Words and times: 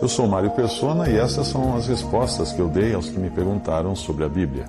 Eu 0.00 0.08
sou 0.08 0.28
Mário 0.28 0.50
Persona 0.50 1.08
e 1.08 1.16
essas 1.16 1.46
são 1.46 1.74
as 1.74 1.88
respostas 1.88 2.52
que 2.52 2.60
eu 2.60 2.68
dei 2.68 2.92
aos 2.92 3.08
que 3.08 3.18
me 3.18 3.30
perguntaram 3.30 3.96
sobre 3.96 4.24
a 4.24 4.28
Bíblia. 4.28 4.66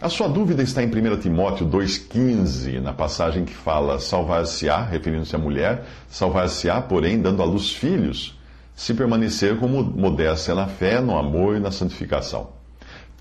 A 0.00 0.08
sua 0.08 0.26
dúvida 0.26 0.62
está 0.62 0.82
em 0.82 0.86
1 0.86 1.18
Timóteo 1.18 1.66
2,15, 1.66 2.80
na 2.80 2.94
passagem 2.94 3.44
que 3.44 3.52
fala: 3.52 4.00
Salvar-se-á, 4.00 4.82
referindo-se 4.82 5.36
à 5.36 5.38
mulher, 5.38 5.84
salvar-se-á, 6.08 6.80
porém, 6.80 7.20
dando 7.20 7.42
à 7.42 7.44
luz 7.44 7.70
filhos, 7.70 8.40
se 8.74 8.94
permanecer 8.94 9.58
como 9.58 9.84
modéstia 9.84 10.54
na 10.54 10.66
fé, 10.66 11.00
no 11.00 11.16
amor 11.16 11.56
e 11.56 11.60
na 11.60 11.70
santificação. 11.70 12.48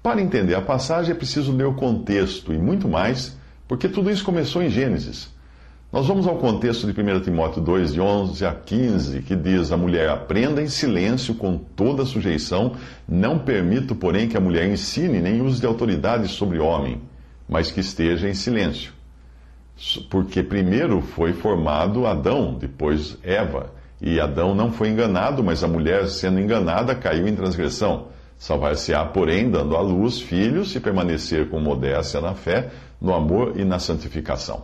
Para 0.02 0.22
entender 0.22 0.56
a 0.56 0.62
passagem 0.62 1.12
é 1.12 1.16
preciso 1.16 1.52
ler 1.52 1.68
o 1.68 1.76
contexto 1.76 2.54
e 2.54 2.58
muito 2.58 2.88
mais, 2.88 3.38
porque 3.68 3.90
tudo 3.90 4.10
isso 4.10 4.24
começou 4.24 4.64
em 4.64 4.70
Gênesis. 4.70 5.31
Nós 5.92 6.08
vamos 6.08 6.26
ao 6.26 6.38
contexto 6.38 6.90
de 6.90 7.02
1 7.02 7.20
Timóteo 7.20 7.62
2, 7.62 7.94
de 7.96 8.00
11 8.00 8.46
a 8.46 8.54
15, 8.54 9.24
que 9.24 9.36
diz: 9.36 9.74
A 9.74 9.78
mulher 9.78 10.08
aprenda 10.08 10.62
em 10.62 10.68
silêncio 10.68 11.36
com 11.36 11.58
toda 11.58 12.06
sujeição, 12.06 12.78
não 13.06 13.38
permito, 13.38 13.94
porém, 13.94 14.30
que 14.30 14.38
a 14.38 14.40
mulher 14.40 14.70
ensine 14.70 15.20
nem 15.20 15.42
use 15.42 15.60
de 15.60 15.68
autoridade 15.68 16.30
sobre 16.30 16.60
homem, 16.60 17.02
mas 17.48 17.72
que 17.72 17.82
esteja 17.82 18.30
em 18.30 18.34
silêncio. 18.34 18.94
Porque 20.10 20.42
primeiro 20.42 21.02
foi 21.02 21.34
formado 21.34 22.08
Adão, 22.08 22.54
depois 22.58 23.18
Eva. 23.22 23.74
E 24.02 24.18
Adão 24.18 24.56
não 24.56 24.72
foi 24.72 24.90
enganado, 24.90 25.44
mas 25.44 25.62
a 25.62 25.68
mulher, 25.68 26.08
sendo 26.08 26.40
enganada, 26.40 26.96
caiu 26.96 27.28
em 27.28 27.36
transgressão. 27.36 28.08
Salvar-se-á, 28.38 29.04
porém, 29.08 29.52
dando 29.52 29.76
à 29.76 29.82
luz 29.82 30.22
filhos, 30.22 30.72
se 30.72 30.80
permanecer 30.80 31.50
com 31.50 31.60
modéstia 31.60 32.22
na 32.22 32.34
fé, 32.34 32.70
no 33.00 33.14
amor 33.14 33.54
e 33.58 33.66
na 33.66 33.78
santificação. 33.78 34.64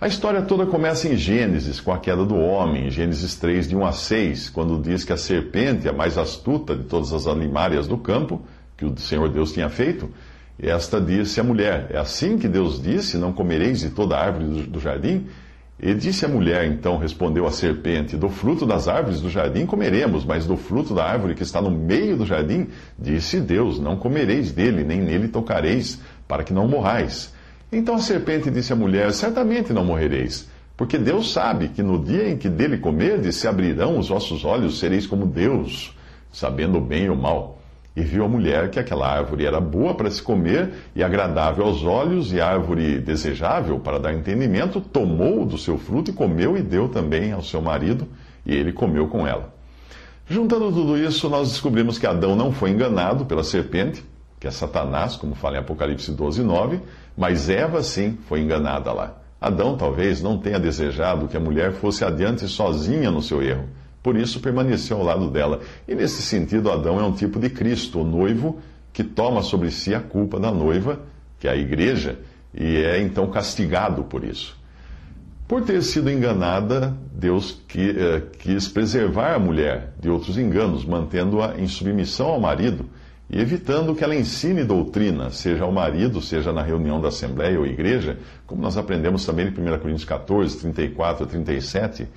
A 0.00 0.08
história 0.08 0.40
toda 0.40 0.64
começa 0.64 1.06
em 1.08 1.14
Gênesis, 1.14 1.78
com 1.78 1.92
a 1.92 1.98
queda 1.98 2.24
do 2.24 2.34
homem, 2.34 2.90
Gênesis 2.90 3.34
3, 3.34 3.68
de 3.68 3.76
1 3.76 3.84
a 3.84 3.92
6, 3.92 4.48
quando 4.48 4.80
diz 4.80 5.04
que 5.04 5.12
a 5.12 5.16
serpente, 5.18 5.86
a 5.90 5.92
mais 5.92 6.16
astuta 6.16 6.74
de 6.74 6.84
todas 6.84 7.12
as 7.12 7.26
animárias 7.26 7.86
do 7.86 7.98
campo, 7.98 8.40
que 8.78 8.86
o 8.86 8.98
Senhor 8.98 9.28
Deus 9.28 9.52
tinha 9.52 9.68
feito, 9.68 10.08
esta 10.58 10.98
disse 10.98 11.38
à 11.38 11.44
mulher: 11.44 11.88
É 11.90 11.98
assim 11.98 12.38
que 12.38 12.48
Deus 12.48 12.80
disse: 12.82 13.18
Não 13.18 13.30
comereis 13.30 13.80
de 13.80 13.90
toda 13.90 14.16
árvore 14.16 14.62
do 14.62 14.80
jardim? 14.80 15.26
E 15.78 15.92
disse 15.92 16.24
a 16.24 16.28
mulher, 16.28 16.64
então 16.64 16.96
respondeu 16.96 17.46
a 17.46 17.50
serpente: 17.50 18.16
Do 18.16 18.30
fruto 18.30 18.64
das 18.64 18.88
árvores 18.88 19.20
do 19.20 19.28
jardim 19.28 19.66
comeremos, 19.66 20.24
mas 20.24 20.46
do 20.46 20.56
fruto 20.56 20.94
da 20.94 21.04
árvore 21.04 21.34
que 21.34 21.42
está 21.42 21.60
no 21.60 21.70
meio 21.70 22.16
do 22.16 22.24
jardim, 22.24 22.68
disse 22.98 23.38
Deus: 23.38 23.78
Não 23.78 23.96
comereis 23.96 24.50
dele, 24.50 24.82
nem 24.82 25.02
nele 25.02 25.28
tocareis, 25.28 26.00
para 26.26 26.42
que 26.42 26.54
não 26.54 26.66
morrais. 26.66 27.38
Então 27.72 27.94
a 27.94 28.00
serpente 28.00 28.50
disse 28.50 28.72
à 28.72 28.76
mulher: 28.76 29.12
Certamente 29.12 29.72
não 29.72 29.84
morrereis, 29.84 30.48
porque 30.76 30.98
Deus 30.98 31.32
sabe 31.32 31.68
que 31.68 31.82
no 31.82 32.02
dia 32.02 32.28
em 32.28 32.36
que 32.36 32.48
dele 32.48 32.78
comerdes, 32.78 33.36
se 33.36 33.46
abrirão 33.46 33.98
os 33.98 34.08
vossos 34.08 34.44
olhos, 34.44 34.78
sereis 34.78 35.06
como 35.06 35.24
Deus, 35.24 35.96
sabendo 36.32 36.78
o 36.78 36.80
bem 36.80 37.04
e 37.04 37.10
o 37.10 37.16
mal. 37.16 37.58
E 37.94 38.02
viu 38.02 38.24
a 38.24 38.28
mulher 38.28 38.70
que 38.70 38.78
aquela 38.78 39.08
árvore 39.08 39.44
era 39.44 39.60
boa 39.60 39.94
para 39.94 40.10
se 40.10 40.22
comer 40.22 40.70
e 40.94 41.02
agradável 41.02 41.64
aos 41.64 41.84
olhos, 41.84 42.32
e 42.32 42.40
árvore 42.40 42.98
desejável 42.98 43.78
para 43.80 43.98
dar 43.98 44.14
entendimento, 44.14 44.80
tomou 44.80 45.44
do 45.44 45.58
seu 45.58 45.76
fruto 45.76 46.10
e 46.10 46.14
comeu 46.14 46.56
e 46.56 46.62
deu 46.62 46.88
também 46.88 47.32
ao 47.32 47.42
seu 47.42 47.60
marido, 47.60 48.06
e 48.46 48.54
ele 48.54 48.72
comeu 48.72 49.08
com 49.08 49.26
ela. 49.26 49.52
Juntando 50.28 50.70
tudo 50.70 50.96
isso, 50.96 51.28
nós 51.28 51.50
descobrimos 51.50 51.98
que 51.98 52.06
Adão 52.06 52.36
não 52.36 52.52
foi 52.52 52.70
enganado 52.70 53.26
pela 53.26 53.42
serpente, 53.42 54.04
que 54.40 54.48
é 54.48 54.50
Satanás, 54.50 55.16
como 55.16 55.34
fala 55.34 55.56
em 55.56 55.60
Apocalipse 55.60 56.10
12, 56.10 56.42
9, 56.42 56.80
mas 57.16 57.50
Eva 57.50 57.82
sim 57.82 58.18
foi 58.26 58.40
enganada 58.40 58.90
lá. 58.90 59.18
Adão 59.38 59.76
talvez 59.76 60.22
não 60.22 60.38
tenha 60.38 60.58
desejado 60.58 61.28
que 61.28 61.36
a 61.36 61.40
mulher 61.40 61.72
fosse 61.72 62.02
adiante 62.04 62.48
sozinha 62.48 63.10
no 63.10 63.20
seu 63.20 63.42
erro. 63.42 63.68
Por 64.02 64.16
isso 64.16 64.40
permaneceu 64.40 64.96
ao 64.96 65.04
lado 65.04 65.30
dela. 65.30 65.60
E 65.86 65.94
nesse 65.94 66.22
sentido, 66.22 66.70
Adão 66.70 66.98
é 66.98 67.04
um 67.04 67.12
tipo 67.12 67.38
de 67.38 67.50
Cristo, 67.50 68.00
o 68.00 68.04
noivo, 68.04 68.58
que 68.94 69.04
toma 69.04 69.42
sobre 69.42 69.70
si 69.70 69.94
a 69.94 70.00
culpa 70.00 70.40
da 70.40 70.50
noiva, 70.50 71.00
que 71.38 71.46
é 71.46 71.50
a 71.50 71.56
igreja, 71.56 72.18
e 72.54 72.76
é 72.76 73.00
então 73.00 73.30
castigado 73.30 74.04
por 74.04 74.24
isso. 74.24 74.58
Por 75.46 75.62
ter 75.62 75.82
sido 75.82 76.10
enganada, 76.10 76.96
Deus 77.12 77.60
eh, 77.76 78.22
quis 78.38 78.68
preservar 78.68 79.34
a 79.34 79.38
mulher 79.38 79.92
de 80.00 80.08
outros 80.08 80.38
enganos, 80.38 80.84
mantendo-a 80.84 81.58
em 81.58 81.66
submissão 81.66 82.28
ao 82.28 82.40
marido 82.40 82.86
e 83.32 83.40
evitando 83.40 83.94
que 83.94 84.02
ela 84.02 84.16
ensine 84.16 84.64
doutrina, 84.64 85.30
seja 85.30 85.62
ao 85.62 85.70
marido, 85.70 86.20
seja 86.20 86.52
na 86.52 86.62
reunião 86.62 87.00
da 87.00 87.08
Assembleia 87.08 87.60
ou 87.60 87.64
Igreja, 87.64 88.18
como 88.44 88.60
nós 88.60 88.76
aprendemos 88.76 89.24
também 89.24 89.46
em 89.46 89.50
1 89.50 89.78
Coríntios 89.78 90.04
14, 90.04 90.58
34 90.58 91.24
a 91.24 91.28
37, 91.28 92.08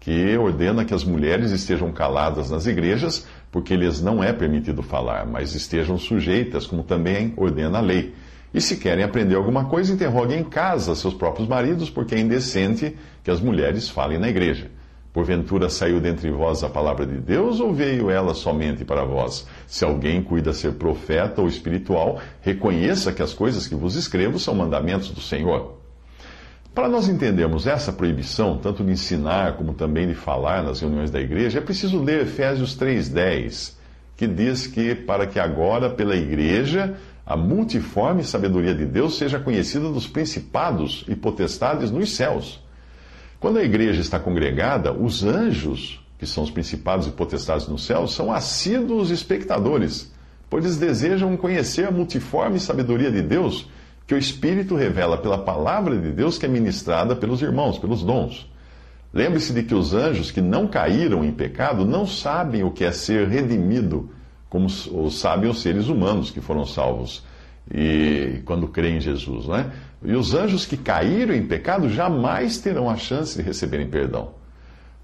que 0.00 0.34
ordena 0.38 0.82
que 0.82 0.94
as 0.94 1.04
mulheres 1.04 1.50
estejam 1.50 1.92
caladas 1.92 2.50
nas 2.50 2.66
igrejas, 2.66 3.26
porque 3.50 3.76
lhes 3.76 4.00
não 4.00 4.24
é 4.24 4.32
permitido 4.32 4.82
falar, 4.82 5.26
mas 5.26 5.54
estejam 5.54 5.98
sujeitas, 5.98 6.66
como 6.66 6.82
também 6.82 7.34
ordena 7.36 7.76
a 7.76 7.82
lei. 7.82 8.14
E 8.54 8.60
se 8.60 8.78
querem 8.78 9.04
aprender 9.04 9.34
alguma 9.34 9.66
coisa, 9.66 9.92
interroguem 9.92 10.40
em 10.40 10.44
casa 10.44 10.94
seus 10.94 11.12
próprios 11.12 11.46
maridos, 11.46 11.90
porque 11.90 12.14
é 12.14 12.18
indecente 12.18 12.96
que 13.22 13.30
as 13.30 13.40
mulheres 13.40 13.90
falem 13.90 14.18
na 14.18 14.28
igreja. 14.28 14.70
Porventura 15.12 15.68
saiu 15.68 16.00
dentre 16.00 16.30
vós 16.30 16.64
a 16.64 16.70
palavra 16.70 17.04
de 17.04 17.18
Deus 17.18 17.60
ou 17.60 17.74
veio 17.74 18.08
ela 18.08 18.32
somente 18.32 18.82
para 18.82 19.04
vós? 19.04 19.46
Se 19.66 19.84
alguém 19.84 20.22
cuida 20.22 20.54
ser 20.54 20.72
profeta 20.72 21.42
ou 21.42 21.48
espiritual, 21.48 22.18
reconheça 22.40 23.12
que 23.12 23.22
as 23.22 23.34
coisas 23.34 23.68
que 23.68 23.74
vos 23.74 23.94
escrevo 23.94 24.38
são 24.38 24.54
mandamentos 24.54 25.10
do 25.10 25.20
Senhor. 25.20 25.74
Para 26.74 26.88
nós 26.88 27.10
entendermos 27.10 27.66
essa 27.66 27.92
proibição, 27.92 28.56
tanto 28.56 28.82
de 28.82 28.92
ensinar 28.92 29.58
como 29.58 29.74
também 29.74 30.08
de 30.08 30.14
falar 30.14 30.62
nas 30.62 30.80
reuniões 30.80 31.10
da 31.10 31.20
igreja, 31.20 31.58
é 31.58 31.62
preciso 31.62 32.02
ler 32.02 32.22
Efésios 32.22 32.74
3,10, 32.74 33.74
que 34.16 34.26
diz 34.26 34.66
que 34.66 34.94
para 34.94 35.26
que 35.26 35.38
agora, 35.38 35.90
pela 35.90 36.16
igreja, 36.16 36.96
a 37.26 37.36
multiforme 37.36 38.24
sabedoria 38.24 38.74
de 38.74 38.86
Deus 38.86 39.18
seja 39.18 39.38
conhecida 39.38 39.90
dos 39.90 40.06
principados 40.06 41.04
e 41.06 41.14
potestades 41.14 41.90
nos 41.90 42.16
céus 42.16 42.62
quando 43.42 43.58
a 43.58 43.64
igreja 43.64 44.00
está 44.00 44.20
congregada, 44.20 44.92
os 44.92 45.24
anjos, 45.24 46.00
que 46.16 46.24
são 46.24 46.44
os 46.44 46.50
principados 46.52 47.08
e 47.08 47.10
potestades 47.10 47.66
no 47.66 47.76
céu, 47.76 48.06
são 48.06 48.32
assíduos 48.32 49.10
espectadores, 49.10 50.14
pois 50.48 50.64
eles 50.64 50.78
desejam 50.78 51.36
conhecer 51.36 51.88
a 51.88 51.90
multiforme 51.90 52.60
sabedoria 52.60 53.10
de 53.10 53.20
Deus 53.20 53.68
que 54.06 54.14
o 54.14 54.18
Espírito 54.18 54.76
revela 54.76 55.18
pela 55.18 55.38
palavra 55.38 55.98
de 55.98 56.12
Deus 56.12 56.38
que 56.38 56.46
é 56.46 56.48
ministrada 56.48 57.16
pelos 57.16 57.42
irmãos, 57.42 57.80
pelos 57.80 58.04
dons. 58.04 58.48
Lembre-se 59.12 59.52
de 59.52 59.64
que 59.64 59.74
os 59.74 59.92
anjos 59.92 60.30
que 60.30 60.40
não 60.40 60.68
caíram 60.68 61.24
em 61.24 61.32
pecado 61.32 61.84
não 61.84 62.06
sabem 62.06 62.62
o 62.62 62.70
que 62.70 62.84
é 62.84 62.92
ser 62.92 63.26
redimido, 63.26 64.08
como 64.48 64.70
sabem 65.10 65.50
os 65.50 65.60
seres 65.60 65.88
humanos 65.88 66.30
que 66.30 66.40
foram 66.40 66.64
salvos 66.64 67.24
e 67.70 68.40
quando 68.44 68.68
creem 68.68 68.98
em 68.98 69.00
Jesus, 69.00 69.46
não 69.46 69.56
é? 69.56 69.70
E 70.04 70.14
os 70.14 70.34
anjos 70.34 70.66
que 70.66 70.76
caíram 70.76 71.34
em 71.34 71.46
pecado 71.46 71.88
jamais 71.88 72.58
terão 72.58 72.90
a 72.90 72.96
chance 72.96 73.36
de 73.36 73.42
receberem 73.42 73.88
perdão. 73.88 74.30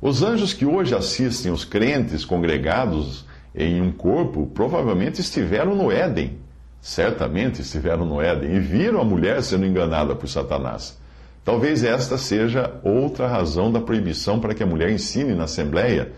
Os 0.01 0.23
anjos 0.23 0.53
que 0.53 0.65
hoje 0.65 0.95
assistem 0.95 1.53
os 1.53 1.65
crentes 1.65 2.25
congregados 2.25 3.27
em 3.55 3.81
um 3.81 3.91
corpo 3.91 4.47
provavelmente 4.47 5.21
estiveram 5.21 5.75
no 5.75 5.91
Éden, 5.91 6.39
certamente 6.81 7.63
estiveram 7.63 8.05
no 8.05 8.21
Éden, 8.21 8.55
e 8.55 8.61
viram 8.61 9.01
a 9.01 9.05
mulher 9.05 9.43
sendo 9.43 9.67
enganada 9.67 10.15
por 10.15 10.29
Satanás. 10.29 10.99
Talvez 11.45 11.83
esta 11.83 12.19
seja 12.19 12.75
outra 12.85 13.27
razão 13.27 13.73
da 13.73 13.81
proibição 13.81 14.39
para 14.39 14.55
que 14.55 14.63
a 14.63 14.67
mulher 14.67 14.91
ensine 14.91 15.35
na 15.35 15.45
Assembleia, 15.45 16.13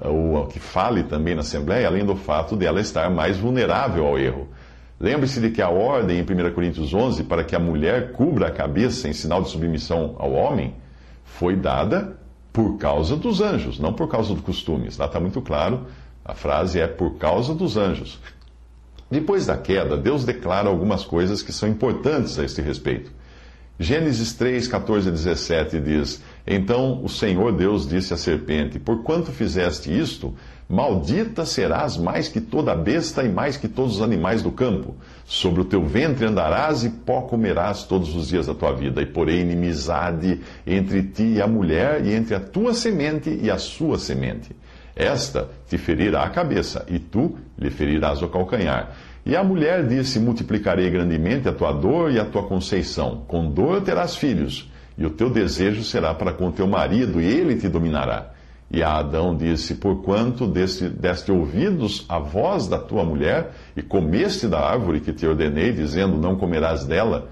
ou 0.00 0.46
que 0.46 0.58
fale 0.58 1.04
também 1.04 1.34
na 1.34 1.42
Assembleia, 1.42 1.86
além 1.86 2.04
do 2.04 2.16
fato 2.16 2.56
dela 2.56 2.80
estar 2.80 3.08
mais 3.08 3.38
vulnerável 3.38 4.06
ao 4.06 4.18
erro. 4.18 4.48
Lembre-se 5.02 5.40
de 5.40 5.50
que 5.50 5.60
a 5.60 5.68
ordem 5.68 6.20
em 6.20 6.22
1 6.22 6.54
Coríntios 6.54 6.94
11 6.94 7.24
para 7.24 7.42
que 7.42 7.56
a 7.56 7.58
mulher 7.58 8.12
cubra 8.12 8.46
a 8.46 8.50
cabeça 8.52 9.08
em 9.08 9.12
sinal 9.12 9.42
de 9.42 9.48
submissão 9.48 10.14
ao 10.16 10.30
homem 10.30 10.76
foi 11.24 11.56
dada 11.56 12.16
por 12.52 12.78
causa 12.78 13.16
dos 13.16 13.40
anjos, 13.40 13.80
não 13.80 13.92
por 13.92 14.06
causa 14.06 14.32
dos 14.32 14.44
costumes. 14.44 14.96
Lá 14.96 15.06
está 15.06 15.18
muito 15.18 15.42
claro, 15.42 15.88
a 16.24 16.34
frase 16.34 16.78
é 16.78 16.86
por 16.86 17.16
causa 17.16 17.52
dos 17.52 17.76
anjos. 17.76 18.20
Depois 19.10 19.46
da 19.46 19.56
queda, 19.56 19.96
Deus 19.96 20.24
declara 20.24 20.68
algumas 20.68 21.04
coisas 21.04 21.42
que 21.42 21.52
são 21.52 21.68
importantes 21.68 22.38
a 22.38 22.44
este 22.44 22.62
respeito. 22.62 23.10
Gênesis 23.80 24.34
3, 24.34 24.68
14 24.68 25.08
a 25.08 25.10
17 25.10 25.80
diz: 25.80 26.22
Então 26.46 27.02
o 27.02 27.08
Senhor 27.08 27.50
Deus 27.50 27.88
disse 27.88 28.14
à 28.14 28.16
serpente: 28.16 28.78
Porquanto 28.78 29.32
fizeste 29.32 29.90
isto, 29.90 30.32
maldita 30.72 31.44
serás 31.44 31.98
mais 31.98 32.28
que 32.28 32.40
toda 32.40 32.74
besta 32.74 33.22
e 33.22 33.28
mais 33.28 33.58
que 33.58 33.68
todos 33.68 33.96
os 33.96 34.02
animais 34.02 34.42
do 34.42 34.50
campo. 34.50 34.96
Sobre 35.26 35.60
o 35.60 35.64
teu 35.66 35.84
ventre 35.84 36.24
andarás 36.24 36.82
e 36.82 36.88
pó 36.88 37.20
comerás 37.20 37.84
todos 37.84 38.16
os 38.16 38.28
dias 38.28 38.46
da 38.46 38.54
tua 38.54 38.72
vida. 38.72 39.02
E 39.02 39.06
porém 39.06 39.42
inimizade 39.42 40.40
entre 40.66 41.02
ti 41.02 41.34
e 41.34 41.42
a 41.42 41.46
mulher, 41.46 42.06
e 42.06 42.14
entre 42.14 42.34
a 42.34 42.40
tua 42.40 42.72
semente 42.72 43.38
e 43.42 43.50
a 43.50 43.58
sua 43.58 43.98
semente. 43.98 44.56
Esta 44.96 45.50
te 45.68 45.76
ferirá 45.76 46.22
a 46.22 46.30
cabeça, 46.30 46.86
e 46.88 46.98
tu 46.98 47.36
lhe 47.58 47.68
ferirás 47.68 48.22
o 48.22 48.28
calcanhar. 48.28 48.92
E 49.26 49.36
a 49.36 49.44
mulher 49.44 49.86
disse: 49.86 50.18
Multiplicarei 50.18 50.88
grandemente 50.88 51.46
a 51.46 51.52
tua 51.52 51.72
dor 51.72 52.10
e 52.10 52.18
a 52.18 52.24
tua 52.24 52.44
conceição. 52.44 53.24
Com 53.28 53.50
dor 53.50 53.82
terás 53.82 54.16
filhos 54.16 54.72
e 54.96 55.04
o 55.04 55.10
teu 55.10 55.28
desejo 55.28 55.82
será 55.82 56.14
para 56.14 56.32
com 56.32 56.50
teu 56.50 56.66
marido, 56.66 57.20
e 57.20 57.26
ele 57.26 57.56
te 57.56 57.68
dominará. 57.68 58.30
E 58.72 58.82
a 58.82 58.94
Adão 58.94 59.36
disse: 59.36 59.74
Porquanto 59.74 60.46
deste, 60.46 60.88
deste 60.88 61.30
ouvidos 61.30 62.06
a 62.08 62.18
voz 62.18 62.66
da 62.66 62.78
tua 62.78 63.04
mulher, 63.04 63.52
e 63.76 63.82
comeste 63.82 64.48
da 64.48 64.60
árvore 64.60 65.00
que 65.00 65.12
te 65.12 65.26
ordenei, 65.26 65.72
dizendo: 65.72 66.16
Não 66.16 66.36
comerás 66.36 66.86
dela, 66.86 67.28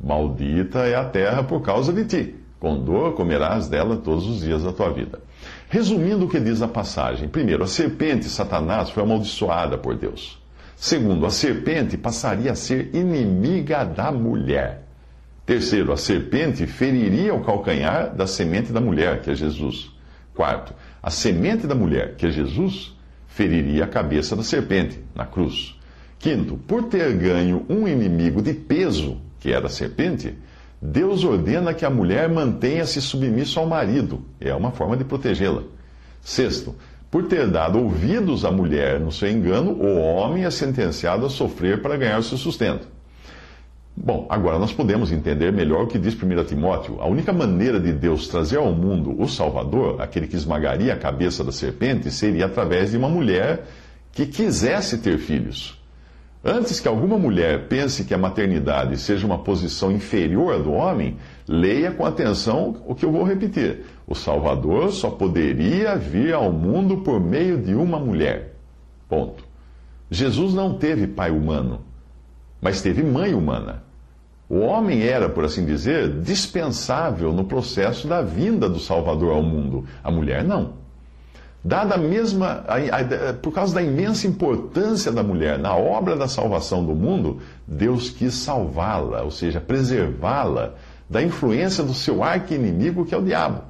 maldita 0.00 0.86
é 0.86 0.94
a 0.94 1.04
terra 1.04 1.42
por 1.42 1.60
causa 1.60 1.92
de 1.92 2.04
ti. 2.04 2.34
Com 2.60 2.78
dor 2.78 3.14
comerás 3.14 3.68
dela 3.68 3.96
todos 3.96 4.26
os 4.28 4.40
dias 4.40 4.62
da 4.62 4.72
tua 4.72 4.90
vida. 4.90 5.18
Resumindo 5.68 6.24
o 6.24 6.28
que 6.28 6.38
diz 6.38 6.62
a 6.62 6.68
passagem: 6.68 7.28
primeiro, 7.28 7.64
a 7.64 7.66
serpente, 7.66 8.26
Satanás, 8.26 8.88
foi 8.88 9.02
amaldiçoada 9.02 9.76
por 9.76 9.96
Deus. 9.96 10.40
Segundo, 10.76 11.26
a 11.26 11.30
serpente 11.30 11.96
passaria 11.96 12.52
a 12.52 12.54
ser 12.54 12.94
inimiga 12.94 13.82
da 13.82 14.12
mulher. 14.12 14.84
Terceiro, 15.44 15.92
a 15.92 15.96
serpente 15.96 16.66
feriria 16.66 17.34
o 17.34 17.42
calcanhar 17.42 18.14
da 18.14 18.26
semente 18.26 18.72
da 18.72 18.80
mulher, 18.80 19.22
que 19.22 19.30
é 19.30 19.34
Jesus. 19.34 19.95
Quarto, 20.36 20.74
a 21.02 21.10
semente 21.10 21.66
da 21.66 21.74
mulher, 21.74 22.14
que 22.14 22.26
é 22.26 22.30
Jesus, 22.30 22.94
feriria 23.26 23.84
a 23.84 23.88
cabeça 23.88 24.36
da 24.36 24.42
serpente, 24.42 25.00
na 25.14 25.24
cruz. 25.24 25.74
Quinto, 26.18 26.58
por 26.58 26.84
ter 26.84 27.12
ganho 27.14 27.64
um 27.70 27.88
inimigo 27.88 28.42
de 28.42 28.52
peso, 28.52 29.18
que 29.40 29.50
era 29.50 29.66
a 29.66 29.70
serpente, 29.70 30.34
Deus 30.80 31.24
ordena 31.24 31.72
que 31.72 31.86
a 31.86 31.90
mulher 31.90 32.28
mantenha-se 32.28 33.00
submissa 33.00 33.60
ao 33.60 33.66
marido. 33.66 34.26
É 34.38 34.54
uma 34.54 34.70
forma 34.70 34.94
de 34.94 35.04
protegê-la. 35.04 35.62
Sexto, 36.20 36.74
por 37.10 37.28
ter 37.28 37.48
dado 37.48 37.78
ouvidos 37.78 38.44
à 38.44 38.50
mulher 38.50 39.00
no 39.00 39.10
seu 39.10 39.30
engano, 39.30 39.72
o 39.72 39.98
homem 39.98 40.44
é 40.44 40.50
sentenciado 40.50 41.24
a 41.24 41.30
sofrer 41.30 41.80
para 41.80 41.96
ganhar 41.96 42.18
o 42.18 42.22
seu 42.22 42.36
sustento. 42.36 42.86
Bom, 43.96 44.26
agora 44.28 44.58
nós 44.58 44.72
podemos 44.72 45.10
entender 45.10 45.50
melhor 45.50 45.84
o 45.84 45.86
que 45.86 45.98
diz 45.98 46.14
1 46.14 46.44
Timóteo. 46.44 47.00
A 47.00 47.06
única 47.06 47.32
maneira 47.32 47.80
de 47.80 47.92
Deus 47.92 48.28
trazer 48.28 48.58
ao 48.58 48.70
mundo 48.72 49.18
o 49.18 49.26
Salvador, 49.26 50.02
aquele 50.02 50.26
que 50.26 50.36
esmagaria 50.36 50.92
a 50.92 50.98
cabeça 50.98 51.42
da 51.42 51.50
serpente, 51.50 52.10
seria 52.10 52.44
através 52.44 52.90
de 52.90 52.98
uma 52.98 53.08
mulher 53.08 53.64
que 54.12 54.26
quisesse 54.26 54.98
ter 54.98 55.16
filhos. 55.18 55.80
Antes 56.44 56.78
que 56.78 56.86
alguma 56.86 57.18
mulher 57.18 57.68
pense 57.68 58.04
que 58.04 58.14
a 58.14 58.18
maternidade 58.18 58.98
seja 58.98 59.26
uma 59.26 59.38
posição 59.38 59.90
inferior 59.90 60.62
do 60.62 60.72
homem, 60.72 61.16
leia 61.48 61.90
com 61.90 62.04
atenção 62.04 62.76
o 62.86 62.94
que 62.94 63.04
eu 63.04 63.10
vou 63.10 63.24
repetir. 63.24 63.84
O 64.06 64.14
Salvador 64.14 64.92
só 64.92 65.10
poderia 65.10 65.96
vir 65.96 66.34
ao 66.34 66.52
mundo 66.52 66.98
por 66.98 67.18
meio 67.18 67.58
de 67.58 67.74
uma 67.74 67.98
mulher. 67.98 68.54
Ponto. 69.08 69.42
Jesus 70.10 70.54
não 70.54 70.74
teve 70.74 71.06
pai 71.08 71.30
humano, 71.30 71.80
mas 72.60 72.80
teve 72.80 73.02
mãe 73.02 73.34
humana. 73.34 73.82
O 74.48 74.60
homem 74.60 75.02
era, 75.02 75.28
por 75.28 75.44
assim 75.44 75.64
dizer, 75.64 76.20
dispensável 76.20 77.32
no 77.32 77.44
processo 77.44 78.06
da 78.06 78.22
vinda 78.22 78.68
do 78.68 78.78
Salvador 78.78 79.32
ao 79.32 79.42
mundo. 79.42 79.84
A 80.04 80.10
mulher 80.10 80.44
não. 80.44 80.74
Dada 81.64 81.96
a 81.96 81.98
mesma, 81.98 82.64
a, 82.68 82.76
a, 82.76 83.34
por 83.34 83.52
causa 83.52 83.74
da 83.74 83.82
imensa 83.82 84.28
importância 84.28 85.10
da 85.10 85.20
mulher 85.20 85.58
na 85.58 85.74
obra 85.74 86.14
da 86.14 86.28
salvação 86.28 86.84
do 86.84 86.94
mundo, 86.94 87.40
Deus 87.66 88.08
quis 88.08 88.34
salvá-la, 88.34 89.22
ou 89.22 89.32
seja, 89.32 89.60
preservá-la 89.60 90.74
da 91.10 91.20
influência 91.20 91.82
do 91.82 91.92
seu 91.92 92.22
arqui-inimigo, 92.22 93.04
que 93.04 93.12
é 93.12 93.18
o 93.18 93.22
diabo. 93.22 93.62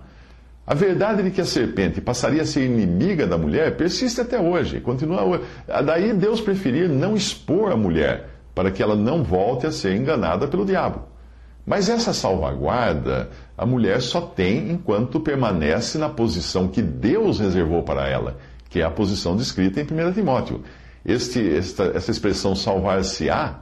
A 0.67 0.75
verdade 0.75 1.23
de 1.23 1.31
que 1.31 1.41
a 1.41 1.47
serpente 1.47 2.03
passaria 2.03 2.43
a 2.43 2.47
ser 2.47 2.67
inimiga 2.67 3.27
da 3.27 3.39
mulher 3.39 3.79
persiste 3.79 4.21
até 4.21 4.39
hoje, 4.39 4.81
continua. 4.81 5.41
Daí 5.87 6.13
Deus 6.13 6.41
preferir 6.41 6.91
não 6.91 7.17
expor 7.17 7.73
a 7.73 7.77
mulher 7.77 8.36
para 8.57 8.71
que 8.71 8.83
ela 8.83 8.97
não 8.97 9.23
volte 9.23 9.67
a 9.67 9.71
ser 9.71 9.95
enganada 9.95 10.49
pelo 10.49 10.65
diabo. 10.65 11.03
Mas 11.67 11.91
essa 11.91 12.15
salvaguarda 12.15 13.29
a 13.59 13.67
mulher 13.67 14.01
só 14.01 14.23
tem 14.23 14.71
enquanto 14.71 15.21
permanece 15.21 15.99
na 15.99 16.09
posição 16.09 16.67
que 16.67 16.81
Deus 16.81 17.39
reservou 17.39 17.83
para 17.83 18.09
ela, 18.09 18.39
que 18.71 18.81
é 18.81 18.85
a 18.85 18.91
posição 18.91 19.37
descrita 19.37 19.81
em 19.81 19.85
1 19.85 20.13
Timóteo. 20.15 20.63
Este, 21.05 21.55
esta, 21.55 21.93
essa 21.95 22.11
expressão 22.11 22.57
salvar-se-á, 22.57 23.59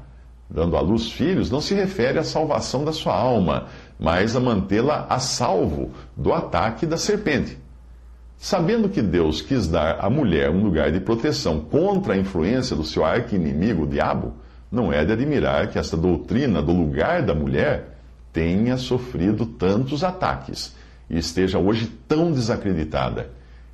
dando 0.49 0.77
à 0.77 0.81
luz 0.81 1.11
filhos, 1.11 1.51
não 1.51 1.61
se 1.61 1.75
refere 1.75 2.21
à 2.21 2.23
salvação 2.23 2.85
da 2.85 2.93
sua 2.93 3.17
alma, 3.17 3.67
mas 3.99 4.37
a 4.37 4.41
mantê-la 4.41 5.07
a 5.11 5.19
salvo 5.19 5.91
do 6.17 6.33
ataque 6.33 6.87
da 6.87 6.97
serpente. 6.97 7.59
Sabendo 8.37 8.89
que 8.89 9.03
Deus 9.03 9.43
quis 9.43 9.67
dar 9.67 9.99
à 9.99 10.09
mulher 10.09 10.51
um 10.51 10.63
lugar 10.63 10.93
de 10.93 11.01
proteção 11.01 11.59
contra 11.59 12.15
a 12.15 12.17
influência 12.17 12.77
do 12.77 12.85
seu 12.85 13.05
arqui-inimigo, 13.05 13.83
o 13.83 13.89
diabo, 13.89 14.44
não 14.75 14.93
é 14.93 15.05
de 15.05 15.13
admirar 15.13 15.69
que 15.69 15.79
esta 15.79 15.97
doutrina 15.97 16.61
do 16.61 16.73
lugar 16.73 17.23
da 17.23 17.35
mulher 17.35 17.99
tenha 18.33 18.77
sofrido 18.77 19.47
tantos 19.47 20.03
ataques 20.03 20.75
e 21.09 21.17
esteja 21.17 21.59
hoje 21.59 21.87
tão 22.09 22.33
desacreditada. 22.33 23.31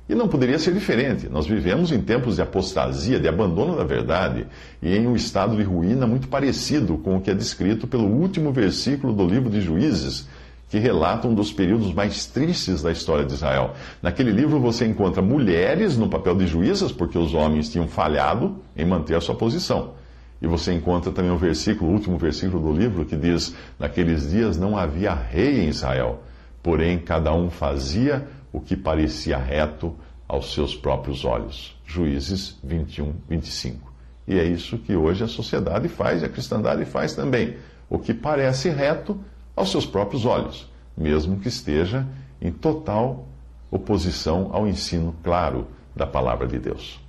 E 0.07 0.15
não 0.15 0.27
poderia 0.27 0.59
ser 0.59 0.73
diferente. 0.73 1.29
Nós 1.29 1.47
vivemos 1.47 1.91
em 1.91 2.01
tempos 2.01 2.35
de 2.35 2.41
apostasia, 2.41 3.19
de 3.19 3.27
abandono 3.27 3.77
da 3.77 3.83
verdade, 3.83 4.45
e 4.81 4.95
em 4.95 5.07
um 5.07 5.15
estado 5.15 5.55
de 5.55 5.63
ruína 5.63 6.05
muito 6.05 6.27
parecido 6.27 6.97
com 6.97 7.15
o 7.15 7.21
que 7.21 7.31
é 7.31 7.33
descrito 7.33 7.87
pelo 7.87 8.05
último 8.05 8.51
versículo 8.51 9.13
do 9.13 9.25
livro 9.25 9.49
de 9.49 9.61
Juízes, 9.61 10.27
que 10.69 10.77
relata 10.79 11.27
um 11.27 11.33
dos 11.33 11.51
períodos 11.51 11.93
mais 11.93 12.25
tristes 12.25 12.81
da 12.81 12.91
história 12.91 13.25
de 13.25 13.33
Israel. 13.33 13.73
Naquele 14.01 14.31
livro 14.31 14.59
você 14.59 14.85
encontra 14.85 15.21
mulheres 15.21 15.97
no 15.97 16.09
papel 16.09 16.35
de 16.35 16.47
juízas, 16.47 16.91
porque 16.91 17.17
os 17.17 17.33
homens 17.33 17.69
tinham 17.69 17.87
falhado 17.87 18.57
em 18.75 18.85
manter 18.85 19.15
a 19.15 19.21
sua 19.21 19.35
posição. 19.35 20.00
E 20.41 20.47
você 20.47 20.73
encontra 20.73 21.11
também 21.11 21.31
o 21.31 21.37
versículo, 21.37 21.91
o 21.91 21.93
último 21.93 22.17
versículo 22.17 22.71
do 22.71 22.77
livro, 22.77 23.05
que 23.05 23.15
diz: 23.15 23.55
Naqueles 23.77 24.31
dias 24.31 24.57
não 24.57 24.75
havia 24.75 25.13
rei 25.13 25.61
em 25.61 25.69
Israel, 25.69 26.23
porém 26.63 26.97
cada 26.97 27.33
um 27.33 27.49
fazia 27.49 28.27
o 28.51 28.59
que 28.59 28.75
parecia 28.75 29.37
reto 29.37 29.95
aos 30.27 30.53
seus 30.53 30.75
próprios 30.75 31.23
olhos. 31.23 31.79
Juízes 31.85 32.57
21, 32.63 33.13
25. 33.29 33.91
E 34.27 34.39
é 34.39 34.43
isso 34.43 34.77
que 34.77 34.95
hoje 34.95 35.23
a 35.23 35.27
sociedade 35.27 35.87
faz, 35.87 36.21
e 36.21 36.25
a 36.25 36.29
cristandade 36.29 36.85
faz 36.85 37.13
também. 37.13 37.57
O 37.89 37.99
que 37.99 38.13
parece 38.13 38.69
reto 38.69 39.19
aos 39.55 39.69
seus 39.69 39.85
próprios 39.85 40.25
olhos, 40.25 40.71
mesmo 40.97 41.37
que 41.39 41.49
esteja 41.49 42.07
em 42.41 42.51
total 42.51 43.27
oposição 43.69 44.49
ao 44.51 44.67
ensino 44.67 45.15
claro 45.23 45.67
da 45.95 46.07
palavra 46.07 46.47
de 46.47 46.57
Deus. 46.57 46.99